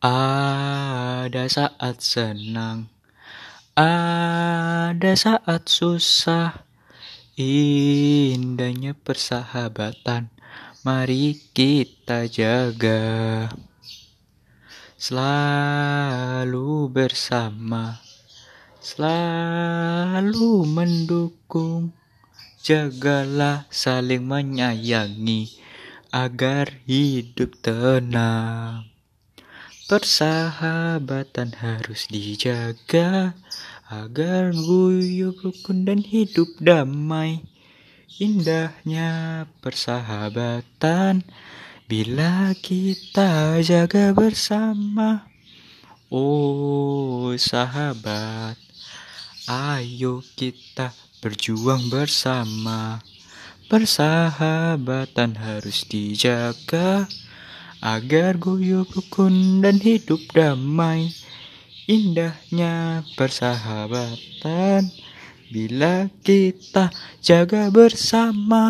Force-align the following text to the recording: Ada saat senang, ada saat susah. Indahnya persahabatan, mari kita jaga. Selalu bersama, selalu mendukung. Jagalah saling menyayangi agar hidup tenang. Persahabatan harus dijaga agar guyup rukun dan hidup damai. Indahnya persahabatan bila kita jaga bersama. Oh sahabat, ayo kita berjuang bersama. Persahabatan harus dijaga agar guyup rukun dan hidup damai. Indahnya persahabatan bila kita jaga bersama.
Ada 0.00 1.44
saat 1.44 2.00
senang, 2.00 2.88
ada 3.76 5.12
saat 5.12 5.68
susah. 5.68 6.64
Indahnya 7.36 8.96
persahabatan, 8.96 10.32
mari 10.88 11.36
kita 11.52 12.32
jaga. 12.32 13.52
Selalu 14.96 16.88
bersama, 16.88 18.00
selalu 18.80 20.64
mendukung. 20.64 21.92
Jagalah 22.64 23.68
saling 23.68 24.24
menyayangi 24.24 25.60
agar 26.08 26.72
hidup 26.88 27.60
tenang. 27.60 28.89
Persahabatan 29.90 31.50
harus 31.58 32.06
dijaga 32.06 33.34
agar 33.90 34.54
guyup 34.54 35.42
rukun 35.42 35.82
dan 35.82 36.06
hidup 36.06 36.46
damai. 36.62 37.42
Indahnya 38.22 39.50
persahabatan 39.58 41.26
bila 41.90 42.54
kita 42.62 43.58
jaga 43.66 44.14
bersama. 44.14 45.26
Oh 46.06 47.34
sahabat, 47.34 48.54
ayo 49.50 50.22
kita 50.38 50.94
berjuang 51.18 51.90
bersama. 51.90 53.02
Persahabatan 53.66 55.34
harus 55.34 55.82
dijaga 55.82 57.10
agar 57.80 58.36
guyup 58.36 58.92
rukun 58.92 59.64
dan 59.64 59.80
hidup 59.80 60.20
damai. 60.32 61.12
Indahnya 61.90 63.02
persahabatan 63.18 64.92
bila 65.50 66.06
kita 66.22 66.94
jaga 67.18 67.72
bersama. 67.72 68.68